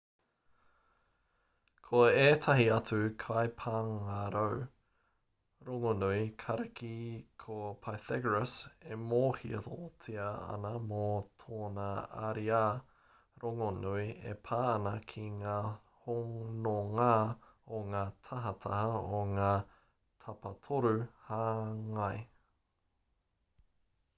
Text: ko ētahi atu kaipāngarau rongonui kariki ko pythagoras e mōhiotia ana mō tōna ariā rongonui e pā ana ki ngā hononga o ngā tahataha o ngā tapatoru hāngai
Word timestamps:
ko 1.87 1.97
ētahi 2.19 2.63
atu 2.75 2.95
kaipāngarau 3.23 4.55
rongonui 5.67 6.23
kariki 6.43 6.89
ko 7.43 7.57
pythagoras 7.87 8.55
e 8.95 8.97
mōhiotia 9.03 10.25
ana 10.55 10.71
mō 10.87 11.03
tōna 11.45 11.85
ariā 12.31 12.63
rongonui 13.45 14.09
e 14.33 14.35
pā 14.49 14.63
ana 14.73 14.95
ki 15.13 15.27
ngā 15.37 15.59
hononga 16.07 17.13
o 17.81 17.83
ngā 17.95 18.03
tahataha 18.31 18.99
o 19.21 19.25
ngā 19.37 19.53
tapatoru 20.25 20.97
hāngai 21.31 22.15